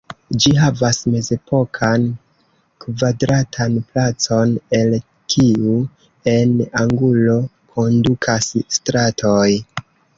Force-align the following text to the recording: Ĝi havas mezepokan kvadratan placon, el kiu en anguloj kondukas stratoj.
Ĝi 0.43 0.51
havas 0.59 0.99
mezepokan 1.15 2.07
kvadratan 2.85 3.77
placon, 3.91 4.57
el 4.81 4.99
kiu 5.35 5.77
en 6.35 6.59
anguloj 6.85 7.41
kondukas 7.77 8.53
stratoj. 8.81 9.49